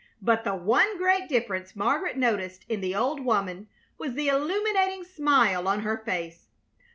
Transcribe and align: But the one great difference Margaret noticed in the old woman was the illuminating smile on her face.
But 0.19 0.43
the 0.43 0.55
one 0.55 0.97
great 0.97 1.29
difference 1.29 1.75
Margaret 1.75 2.17
noticed 2.17 2.65
in 2.67 2.81
the 2.81 2.95
old 2.95 3.23
woman 3.23 3.67
was 3.99 4.15
the 4.15 4.29
illuminating 4.29 5.03
smile 5.03 5.67
on 5.67 5.81
her 5.81 5.99
face. 5.99 6.47